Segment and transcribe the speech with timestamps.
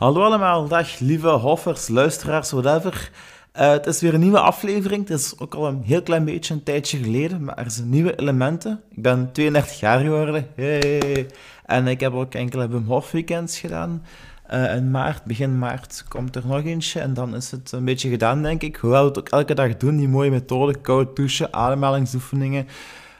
[0.00, 3.10] Hallo allemaal, dag lieve hoffers, luisteraars, whatever.
[3.56, 5.08] Uh, het is weer een nieuwe aflevering.
[5.08, 8.18] Het is ook al een heel klein beetje een tijdje geleden, maar er zijn nieuwe
[8.18, 8.80] elementen.
[8.90, 10.46] Ik ben 32 jaar geworden.
[10.54, 11.26] Hey.
[11.66, 14.04] En ik heb ook enkele Wim Hof weekends gedaan.
[14.52, 17.00] Uh, in maart, begin maart, komt er nog eentje.
[17.00, 18.76] En dan is het een beetje gedaan, denk ik.
[18.76, 20.74] Hoewel we het ook elke dag doen, die mooie methode.
[20.74, 22.66] Koud douchen, ademhalingsoefeningen.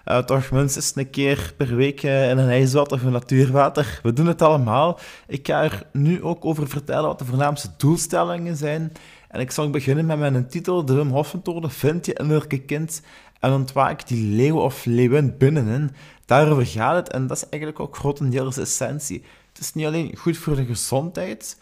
[0.05, 4.01] Uh, toch minstens een keer per week uh, in een ijsbad of een natuurwater.
[4.03, 4.99] We doen het allemaal.
[5.27, 8.93] Ik ga er nu ook over vertellen wat de voornaamste doelstellingen zijn.
[9.29, 11.69] En ik zal beginnen met mijn titel, de Wim Hof methode.
[11.71, 13.03] Vind je innerlijke kind
[13.41, 15.91] en ontwaak die leeuw of leeuwin binnenin.
[16.27, 19.25] Daarover gaat het en dat is eigenlijk ook grotendeels de essentie.
[19.49, 21.59] Het is niet alleen goed voor de gezondheid,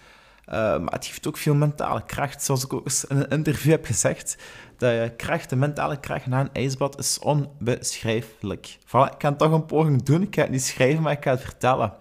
[0.48, 2.42] uh, maar het geeft ook veel mentale kracht.
[2.42, 4.36] Zoals ik ook eens in een interview heb gezegd,
[4.78, 8.78] de kracht, de mentale kracht na een ijsbad is onbeschrijfelijk.
[8.86, 10.22] Voilà, ik ga toch een poging doen.
[10.22, 11.92] Ik ga het niet schrijven, maar ik ga het vertellen.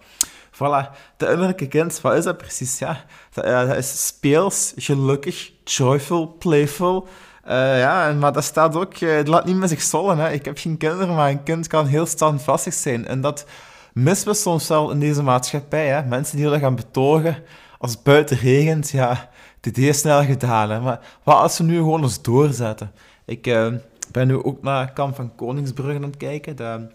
[0.52, 2.78] Voilà, de innerlijke kind, wat is dat precies?
[2.78, 7.08] Ja, dat, dat is speels, gelukkig, joyful, playful.
[7.48, 10.18] Uh, ja, maar dat staat ook, uh, laat niet met zich zollen.
[10.18, 10.30] Hè.
[10.30, 13.06] Ik heb geen kinderen, maar een kind kan heel standvastig zijn.
[13.06, 13.44] En dat
[13.92, 15.86] missen we soms wel in deze maatschappij.
[15.86, 16.02] Hè.
[16.02, 17.36] Mensen die willen gaan betogen
[17.78, 20.70] als het buiten regent, ja, dit is snel gedaan.
[20.70, 20.80] Hè.
[20.80, 22.92] Maar wat als we nu gewoon eens doorzetten?
[23.24, 23.72] Ik uh,
[24.12, 26.56] ben nu ook naar Kamp van Koningsbrugge aan het kijken.
[26.56, 26.86] De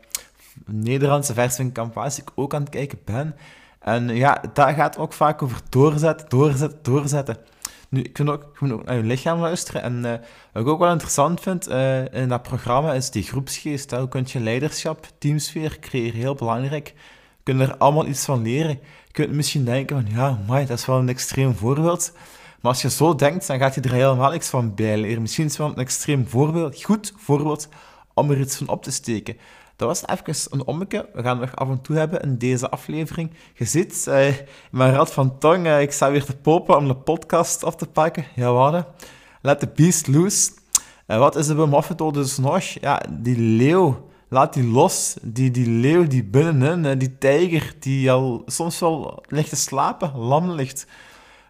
[0.66, 3.36] Nederlandse versie van Kamp ik ook aan het kijken ben.
[3.80, 7.38] En ja, daar gaat ook vaak over doorzetten, doorzetten, doorzetten.
[7.89, 9.81] Nu, ik vind ook, je ook naar je lichaam luisteren.
[9.81, 10.11] En uh,
[10.52, 13.92] wat ik ook wel interessant vind uh, in dat programma is die groepsgeest.
[13.92, 16.20] Hoe kun je leiderschap, teamsfeer creëren?
[16.20, 16.88] Heel belangrijk.
[17.38, 18.80] Je kunt er allemaal iets van leren.
[19.14, 22.11] Kunt misschien denken van, ja, my, dat is wel een extreem voorbeeld.
[22.61, 25.22] Maar als je zo denkt, dan gaat je er helemaal iets van bij leren.
[25.22, 27.67] Misschien is het wel een extreem voorbeeld, goed voorbeeld,
[28.14, 29.38] om er iets van op te steken.
[29.75, 31.09] Dat was even een ommeke.
[31.14, 33.31] We gaan het nog af en toe hebben in deze aflevering.
[33.53, 34.28] Je ziet, uh,
[34.72, 37.88] mijn rad van tong, uh, ik sta weer te popen om de podcast af te
[37.88, 38.25] pakken.
[38.36, 38.88] Ja?
[39.42, 40.52] Let the beast loose.
[41.08, 42.64] Uh, wat is de Wim dus nog?
[42.64, 44.11] Ja, die leeuw.
[44.33, 45.16] Laat die los.
[45.21, 50.52] Die, die leeuw die binnenin, die tijger, die al soms wel ligt te slapen, lam
[50.52, 50.88] ligt.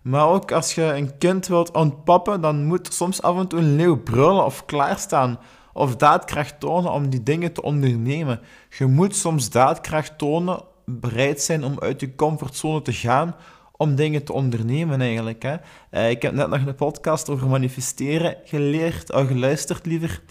[0.02, 3.76] Maar ook als je een kind wilt ontpappen, dan moet soms af en toe een
[3.76, 5.40] leeuw brullen of klaarstaan.
[5.74, 8.40] Of daadkracht tonen om die dingen te ondernemen.
[8.70, 13.36] Je moet soms daadkracht tonen, bereid zijn om uit je comfortzone te gaan,
[13.72, 15.44] om dingen te ondernemen eigenlijk.
[15.44, 15.56] Hè.
[15.92, 20.22] Uh, ik heb net nog een podcast over manifesteren geleerd, of geluisterd liever.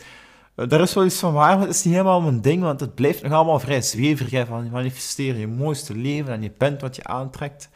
[0.69, 2.95] Daar is wel iets van waar, maar het is niet helemaal mijn ding, want het
[2.95, 4.47] blijft nog allemaal vrij zweverig.
[4.47, 7.69] Van manifesteren je mooiste leven en je bent wat je aantrekt.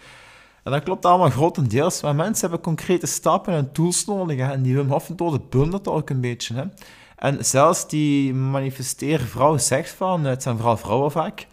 [0.62, 4.38] En dat klopt allemaal grotendeels, maar mensen hebben concrete stappen en tools nodig.
[4.38, 6.54] En die Wim Hof methode bundelt ook een beetje.
[6.54, 6.64] Hè.
[7.16, 11.46] En zelfs die manifesteren vrouw zegt van, het zijn vooral vrouwen vaak,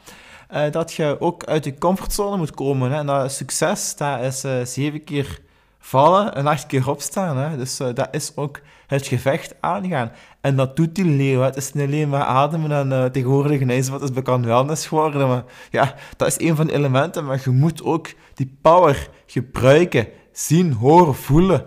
[0.54, 2.92] uh, dat je ook uit je comfortzone moet komen.
[2.92, 2.98] Hè.
[2.98, 5.40] En dat succes, dat is uh, zeven keer
[5.80, 7.38] vallen en acht keer opstaan.
[7.38, 7.58] Hè.
[7.58, 10.12] Dus uh, dat is ook het gevecht aangaan.
[10.42, 11.42] En dat doet die leeuw.
[11.42, 15.28] Het is niet alleen maar ademen en uh, tegenwoordig een wat is bekend wellness geworden.
[15.28, 17.26] Maar ja, dat is een van de elementen.
[17.26, 21.66] Maar je moet ook die power gebruiken, zien, horen, voelen.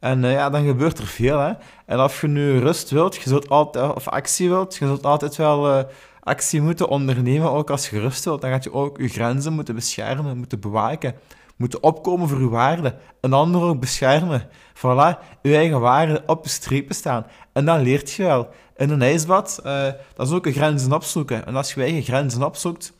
[0.00, 1.38] En uh, ja, dan gebeurt er veel.
[1.38, 1.52] Hè.
[1.86, 5.36] En als je nu rust wilt, je zult altijd, of actie wilt, je zult altijd
[5.36, 5.84] wel uh,
[6.20, 8.40] actie moeten ondernemen, ook als je rust wilt.
[8.40, 11.14] Dan gaat je ook je grenzen moeten beschermen, moeten bewaken,
[11.58, 12.94] moeten opkomen voor je waarden.
[13.20, 14.48] Een ander ook beschermen.
[14.74, 17.26] Voilà, je eigen waarden op je strepen staan.
[17.52, 18.48] En dan leert je wel.
[18.76, 21.46] In een ijsbad, uh, dat is ook je grenzen opzoeken.
[21.46, 22.92] En als je je eigen grenzen opzoekt,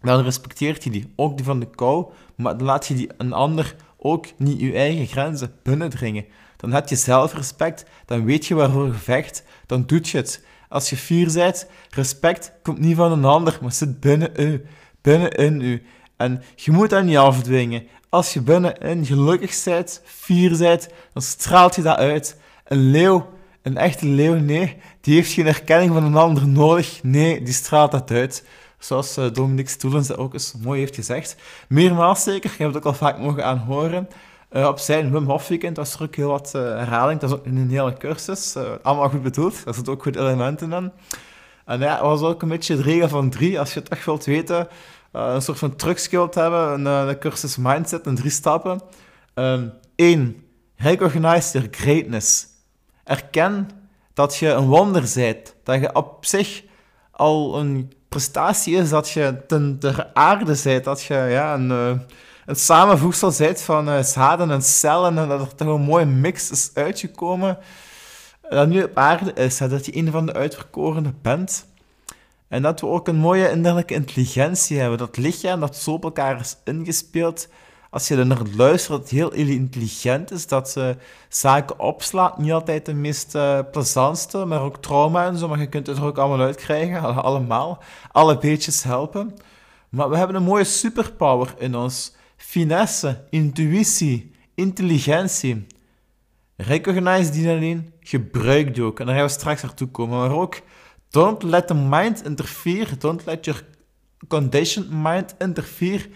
[0.00, 1.12] dan respecteert je die.
[1.16, 4.72] Ook die van de kou, maar dan laat je die een ander ook niet je
[4.72, 6.24] eigen grenzen binnendringen.
[6.56, 10.44] Dan heb je zelfrespect, dan weet je waarvoor je vecht, dan doet je het.
[10.68, 14.64] Als je fier bent, respect komt niet van een ander, maar zit binnen u,
[15.00, 15.82] binnenin u.
[16.24, 17.86] En je moet dat niet afdwingen.
[18.08, 22.36] Als je binnenin gelukkig bent, fier bent, dan straalt je dat uit.
[22.64, 23.28] Een leeuw,
[23.62, 27.02] een echte leeuw, nee, die heeft geen erkenning van een ander nodig.
[27.02, 28.44] Nee, die straalt dat uit.
[28.78, 31.36] Zoals uh, Dominique Stoelens dat ook eens mooi heeft gezegd.
[31.68, 34.08] Meermaals zeker, je hebt het ook al vaak mogen aanhoren.
[34.52, 37.20] Uh, op zijn Wim Hof weekend was er ook heel wat uh, herhaling.
[37.20, 38.56] Dat is ook in een hele cursus.
[38.82, 39.64] allemaal goed bedoeld.
[39.64, 40.92] Daar zitten ook goed elementen in.
[41.64, 43.58] En ja, het was ook een beetje de regel van drie.
[43.58, 44.68] Als je echt wilt weten,
[45.14, 46.72] een soort van te hebben.
[46.72, 48.80] Een, een cursus mindset in drie stappen.
[49.34, 49.72] Um,
[50.76, 52.46] recognize your greatness.
[53.04, 53.68] Erken
[54.14, 55.54] dat je een wonder bent.
[55.64, 56.62] Dat je op zich
[57.10, 61.90] al een prestatie is dat je ten der aarde bent, dat je ja, een, uh,
[62.46, 66.50] een samenvoegsel bent van uh, zaden en cellen en dat er toch een mooie mix
[66.50, 67.58] is uitgekomen
[68.48, 71.66] dat nu op aarde is, dat je een van de uitverkorenen bent.
[72.54, 76.40] En dat we ook een mooie innerlijke intelligentie hebben, dat lichaam dat zo op elkaar
[76.40, 77.48] is ingespeeld
[77.90, 80.96] als je er naar luistert, dat het heel intelligent is, dat ze
[81.28, 82.38] zaken opslaat.
[82.38, 85.96] Niet altijd de meest uh, plezantste, maar ook trauma en zo, maar je kunt het
[85.96, 87.82] er ook allemaal uitkrijgen, allemaal.
[88.12, 89.34] Alle beetjes helpen.
[89.88, 92.14] Maar we hebben een mooie superpower in ons.
[92.36, 95.66] Finesse, intuïtie, intelligentie.
[96.56, 99.00] Recognize die alleen, gebruik die ook.
[99.00, 100.18] En daar gaan we straks naartoe komen.
[100.18, 100.60] Maar ook,
[101.14, 102.96] don't let the mind interfere.
[102.98, 103.60] Don't let your
[104.28, 106.06] conditioned mind interfere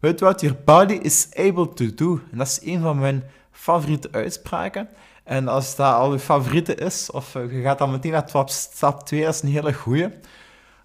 [0.00, 2.20] with what your body is able to do.
[2.32, 4.88] En dat is een van mijn favoriete uitspraken.
[5.24, 9.06] En als dat al je favoriete is, of eh, je gaat dan meteen naar stap
[9.06, 10.04] 2, dat is een hele goeie.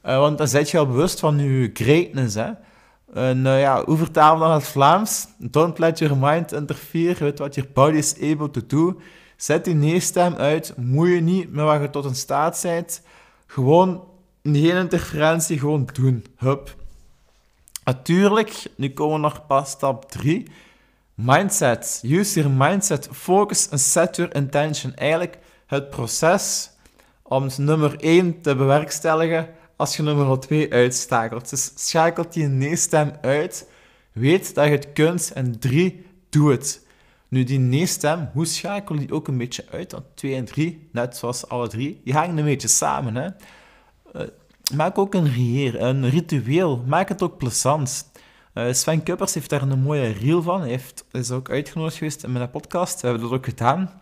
[0.05, 2.51] Uh, want dan zet je al bewust van je greatness, hè.
[3.13, 5.27] En uh, ja, hoe vertalen dan het Vlaams?
[5.37, 9.01] Don't let your mind interfere with what your body is able to do.
[9.37, 10.73] Zet die nee-stem uit.
[10.77, 13.01] Moet je niet met wat je tot in staat bent.
[13.53, 14.03] Gewoon
[14.43, 16.25] geen interferentie, gewoon doen.
[16.37, 16.75] Hup.
[17.83, 20.47] Natuurlijk, nu komen we nog pas stap 3.
[21.13, 22.01] Mindset.
[22.05, 23.09] Use your mindset.
[23.11, 24.95] Focus and set your intention.
[24.95, 26.71] Eigenlijk het proces
[27.21, 31.49] om nummer 1 te bewerkstelligen als je nummer 2 uitschakelt.
[31.49, 33.69] Dus schakelt die nee-stem uit.
[34.11, 35.31] Weet dat je het kunt.
[35.33, 36.82] En 3, doe het.
[37.33, 39.91] Nu, die nee-stem, hoe schakel die ook een beetje uit?
[39.91, 43.15] Want 2 en 3, net zoals alle drie, die hangen een beetje samen.
[43.15, 43.29] Hè?
[44.15, 44.27] Uh,
[44.75, 45.25] maak ook een,
[45.83, 46.83] een ritueel.
[46.87, 48.11] Maak het ook plezant.
[48.53, 50.59] Uh, Sven Kuppers heeft daar een mooie reel van.
[50.59, 53.01] Hij heeft, is ook uitgenodigd geweest in mijn podcast.
[53.01, 54.01] We hebben dat ook gedaan.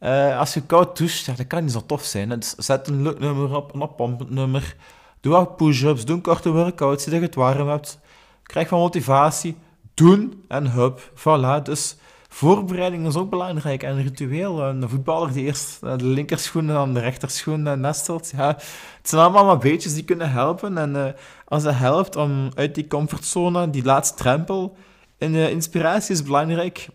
[0.00, 2.28] Uh, als je koud doucht, ja, dat kan niet zo tof zijn.
[2.28, 4.76] Dus zet een leuk nummer op, een oppompend nummer.
[5.20, 7.98] Doe wat push-ups, doe een korte workout, zie dat je het warm hebt.
[8.42, 9.56] Krijg van motivatie.
[9.94, 11.62] Doen en hup, voilà.
[11.62, 11.96] Dus
[12.32, 13.82] voorbereiding is ook belangrijk.
[13.82, 18.32] En ritueel, een voetballer die eerst de linkerschoen en dan de rechterschoen nestelt.
[18.36, 20.78] Ja, het zijn allemaal beetjes die kunnen helpen.
[20.78, 21.04] En uh,
[21.44, 24.76] als het helpt om uit die comfortzone, die laatste drempel,
[25.18, 26.88] en inspiratie is belangrijk.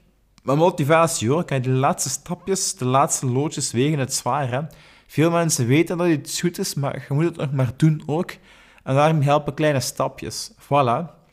[0.43, 4.51] Maar motivatie hoor, kijk, de laatste stapjes, de laatste loodjes wegen het zwaar.
[4.51, 4.61] Hè?
[5.07, 8.31] Veel mensen weten dat iets goed is, maar je moet het nog maar doen ook.
[8.83, 10.51] En daarom helpen kleine stapjes.
[10.51, 11.24] Voilà.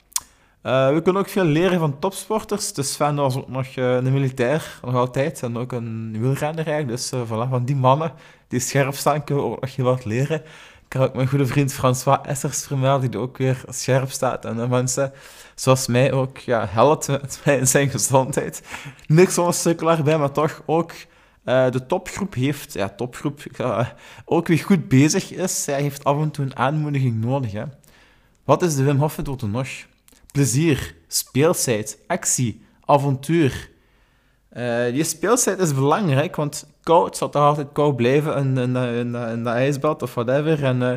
[0.63, 2.73] Uh, we kunnen ook veel leren van topsporters.
[2.73, 5.43] Dus Sven was ook nog uh, een militair, nog altijd.
[5.43, 6.89] En ook een wielrenner eigenlijk.
[6.89, 8.13] Dus uh, voilà, van die mannen
[8.49, 10.43] die scherp staan, kunnen we ook nog heel wat leren.
[10.87, 14.45] Ik heb ook mijn goede vriend François Essers vermeld, die ook weer scherp staat.
[14.45, 15.13] En mensen
[15.55, 18.63] zoals mij ook ja, helpt met in zijn gezondheid.
[19.07, 20.93] Niks onstukkelaar bij, maar toch ook
[21.45, 23.41] de topgroep heeft, ja, topgroep,
[24.25, 25.67] ook weer goed bezig is.
[25.67, 27.53] Hij heeft af en toe een aanmoediging nodig.
[27.53, 27.65] Hè.
[28.45, 29.69] Wat is de Wim Hof methode nog?
[30.33, 33.71] Plezier, speelsheid, actie, avontuur.
[34.57, 39.45] Uh, die speelsheid is belangrijk, want koud zal toch altijd koud blijven in, in, in,
[39.45, 40.65] de ijsbad of whatever.
[40.65, 40.93] En uh,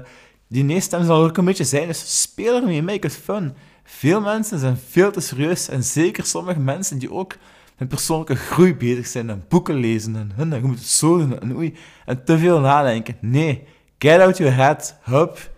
[0.48, 3.54] die nee-stem zal ook een beetje zijn, dus speel ermee, make it fun.
[3.84, 7.36] Veel mensen zijn veel te serieus en zeker sommige mensen die ook
[7.78, 11.56] met persoonlijke groei bezig zijn en boeken lezen en hun, je moet zo doen en
[11.56, 13.18] oei, en te veel nadenken.
[13.22, 13.64] Nee,
[13.98, 15.52] get out your head, hup,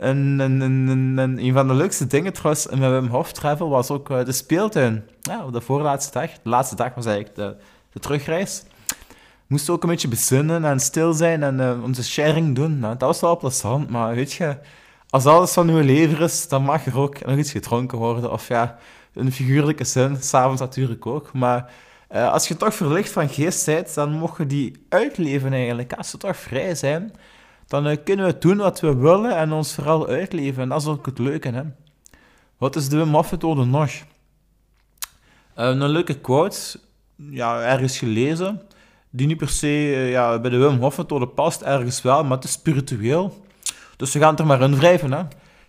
[0.00, 3.90] en, en, en, en, een van de leukste dingen trouwens met Wim Hof Travel was
[3.90, 5.04] ook uh, de speeltuin.
[5.20, 6.30] Ja, op de voorlaatste dag.
[6.30, 7.56] De laatste dag was eigenlijk de,
[7.92, 8.62] de terugreis.
[9.46, 12.78] Moesten ook een beetje bezinnen en stil zijn en uh, onze sharing doen.
[12.78, 14.56] Nou, dat was wel plezant, maar weet je,
[15.10, 18.32] als alles van uw leven is, dan mag er ook nog iets gedronken worden.
[18.32, 18.78] Of ja,
[19.14, 21.32] in figuurlijke zin, s'avonds natuurlijk ook.
[21.32, 21.72] Maar
[22.12, 25.92] uh, als je toch verlicht van geest bent, dan mocht die uitleven eigenlijk.
[25.92, 27.12] Als ze toch vrij zijn
[27.70, 30.62] dan uh, kunnen we doen wat we willen en ons vooral uitleven.
[30.62, 31.48] En dat is ook het leuke.
[31.48, 31.62] Hè?
[32.58, 33.90] Wat is de methode nog?
[33.90, 34.02] Uh,
[35.54, 36.80] een leuke quote,
[37.16, 38.62] ja, ergens gelezen,
[39.10, 42.36] die niet per se uh, ja, bij de Wim Hof methode past, ergens wel, maar
[42.36, 43.44] het is spiritueel.
[43.96, 45.12] Dus we gaan het er maar in wrijven.
[45.12, 45.22] Hè?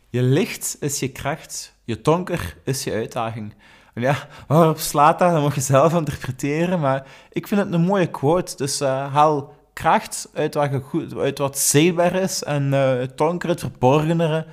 [0.09, 3.53] Je licht is je kracht, je donker is je uitdaging.
[3.93, 5.31] En ja, waarop slaat dat?
[5.31, 8.55] Dat mag je zelf interpreteren, maar ik vind het een mooie quote.
[8.55, 13.61] Dus haal kracht uit wat, goed, uit wat zichtbaar is en uh, het donkere, het
[13.61, 14.45] verborgenere,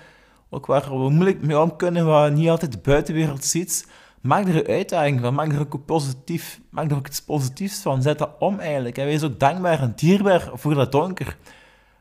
[0.50, 3.88] ook waar we moeilijk mee om kunnen, wat niet altijd de buitenwereld ziet.
[4.20, 8.02] Maak er een uitdaging van, maak er ook positief, maak er ook iets positiefs van,
[8.02, 8.98] zet dat om eigenlijk.
[8.98, 11.36] En wees ook dankbaar en dierbaar voor dat donker.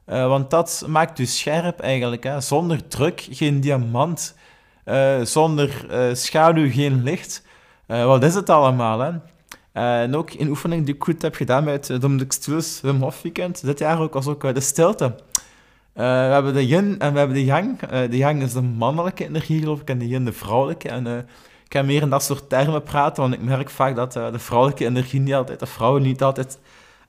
[0.05, 2.23] Uh, want dat maakt u scherp eigenlijk.
[2.23, 2.41] Hè.
[2.41, 4.35] Zonder druk geen diamant,
[4.85, 7.43] uh, zonder schaduw geen licht.
[7.85, 8.99] wat is het allemaal?
[8.99, 9.11] Hè?
[9.77, 13.01] Uh, en ook een oefening die ik goed heb gedaan bij het Dominic Stills Wim
[13.01, 15.15] Hof Weekend dit jaar ook, was ook uh, de stilte.
[15.93, 17.79] We hebben de yin en we hebben de yang.
[17.89, 20.89] de yang is de mannelijke energie, geloof ik, en de yin de vrouwelijke.
[20.89, 21.07] En
[21.65, 24.85] ik ga meer in dat soort termen praten, want ik merk vaak dat de vrouwelijke
[24.85, 26.59] energie niet altijd, de vrouwen niet altijd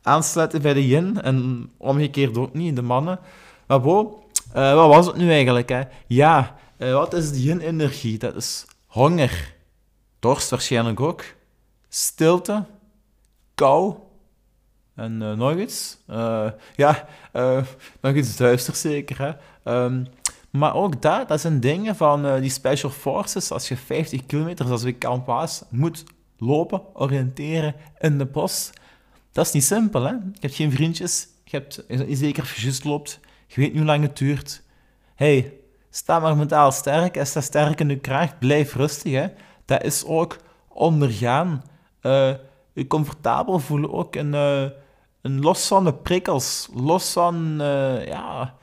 [0.03, 1.21] aansluiten bij de yin.
[1.23, 3.19] En omgekeerd ook niet, de mannen.
[3.67, 5.69] Maar bo, wat was het nu eigenlijk?
[5.69, 5.83] Hè?
[6.07, 8.19] Ja, wat is de yin-energie?
[8.19, 9.55] Dat is honger,
[10.19, 11.25] dorst waarschijnlijk ook,
[11.89, 12.65] stilte,
[13.55, 13.95] kou
[14.95, 15.99] en uh, nog iets.
[16.11, 17.63] Uh, ja, uh,
[18.01, 19.39] nog iets duister zeker.
[19.65, 20.07] Um,
[20.51, 23.51] maar ook dat, dat zijn dingen van die Special Forces.
[23.51, 26.05] Als je 50 kilometer, zoals ik Waas, moet
[26.37, 28.71] lopen, oriënteren in de bos.
[29.33, 30.11] Dat is niet simpel, hè?
[30.11, 34.17] Je hebt geen vriendjes, je hebt, zeker als loopt, je weet niet hoe lang het
[34.17, 34.63] duurt.
[35.15, 35.53] hey,
[35.91, 39.27] sta maar mentaal sterk en sta sterk in je kracht, blijf rustig, hè?
[39.65, 40.37] Dat is ook
[40.69, 41.63] ondergaan.
[42.73, 44.63] Je comfortabel voelen ook en, uh,
[45.23, 48.55] en los van de prikkels, los van, uh, ja,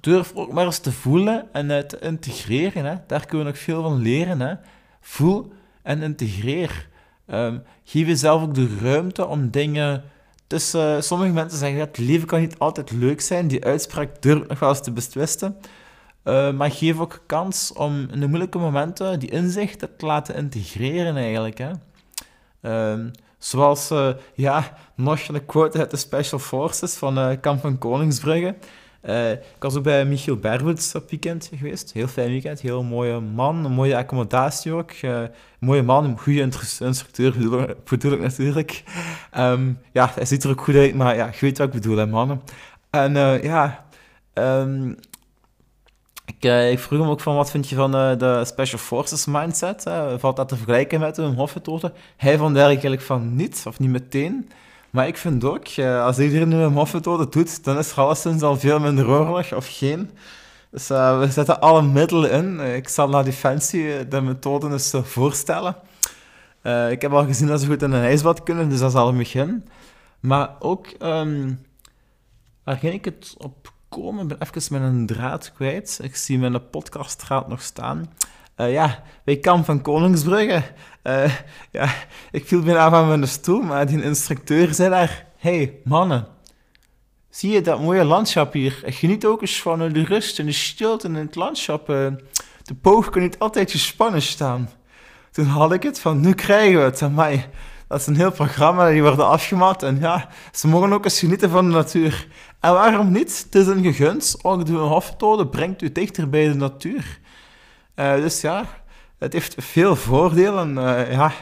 [0.00, 2.84] durf ook maar eens te voelen en te integreren.
[2.84, 2.94] Hè?
[3.06, 4.40] Daar kunnen we nog veel van leren.
[4.40, 4.54] Hè?
[5.00, 6.88] Voel en integreer.
[7.26, 10.02] Um, geef jezelf ook de ruimte om dingen.
[10.46, 13.48] tussen sommige mensen zeggen dat het leven kan niet altijd leuk zijn.
[13.48, 15.56] Die uitspraak durf nog wel eens te betwisten.
[16.24, 21.16] Uh, maar geef ook kans om in de moeilijke momenten die inzichten te laten integreren,
[21.16, 21.58] eigenlijk.
[21.58, 21.70] Hè.
[22.62, 23.06] Uh,
[23.38, 28.54] zoals, uh, ja, nog een quote uit de Special Forces van uh, van Koningsbrugge.
[29.54, 31.92] Ik was ook bij Michiel Berwoods op weekend geweest.
[31.92, 34.92] Heel fijn weekend, heel mooie man, een mooie accommodatie ook.
[35.58, 36.40] Mooie man, een goede
[36.78, 37.32] instructeur
[37.88, 38.82] bedoel, ik natuurlijk.
[39.38, 41.96] Um, ja, hij ziet er ook goed uit, maar ja, je weet wat ik bedoel,
[41.96, 42.42] hè, mannen.
[42.90, 43.12] En
[43.42, 43.84] ja,
[44.34, 44.96] um,
[46.44, 49.84] ik, ik, vroeg hem ook van wat vind je van de Special Forces mindset?
[49.84, 50.18] Hè?
[50.18, 51.92] Valt dat te vergelijken met een Hoffetoten?
[52.16, 54.50] Hij vond eigenlijk van niet, of niet meteen.
[54.90, 58.42] Maar ik vind ook, eh, als iedereen nu een moffmethode doet, dan is er alleszins
[58.42, 60.10] al veel minder oorlog of geen.
[60.70, 62.60] Dus we zetten alle middelen in.
[62.60, 65.76] Eh, ik zal naar Defensie de methode eens voorstellen.
[66.90, 69.08] Ik heb al gezien dat ze goed in een ijsbad kunnen, dus dat is al
[69.08, 69.68] een begin.
[70.20, 71.60] Maar ook, um,
[72.64, 75.98] waar ging ik het op Ik ben even met een draad kwijt.
[76.02, 78.12] Ik zie mijn podcastdraad nog staan.
[78.56, 80.62] Uh, ja, bij Kamp van Koningsbrugge.
[81.02, 81.34] Uh,
[81.70, 81.94] ja,
[82.30, 85.26] ik viel bijna van mijn stoel, maar die instructeur zei daar...
[85.36, 86.26] hey, mannen,
[87.30, 88.82] zie je dat mooie landschap hier?
[88.86, 91.90] Geniet ook eens van de rust en de stilte in het landschap.
[91.90, 92.06] Uh,
[92.62, 94.70] de poog kan niet altijd gespannen staan.
[95.30, 97.14] Toen had ik het van, nu krijgen we het.
[97.14, 97.48] Mij,
[97.88, 99.82] dat is een heel programma, die worden afgemat.
[99.82, 102.26] En ja, ze mogen ook eens genieten van de natuur.
[102.64, 103.42] En waarom niet?
[103.44, 104.36] Het is een gegund.
[104.42, 107.20] Ook de hofmethode brengt u dichter bij de natuur.
[107.96, 108.64] Uh, dus ja,
[109.18, 110.76] het heeft veel voordelen.
[110.76, 111.32] Uh, ja,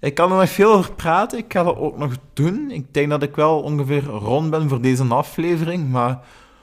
[0.00, 1.38] ik kan er nog veel over praten.
[1.38, 2.70] Ik ga dat ook nog doen.
[2.70, 5.90] Ik denk dat ik wel ongeveer rond ben voor deze aflevering.
[5.90, 6.20] Maar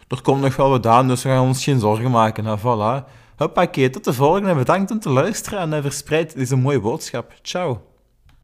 [0.07, 2.43] er komt nog wel wat aan, dus we gaan ons geen zorgen maken.
[2.43, 3.09] Nou, voilà.
[3.37, 4.55] Hoppakee, tot de volgende.
[4.55, 7.33] Bedankt om te luisteren en verspreid deze mooie boodschap.
[7.41, 7.88] Ciao.